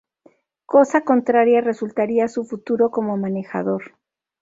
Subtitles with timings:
[0.65, 3.99] Cosa contraria resultaría su futuro como manejador.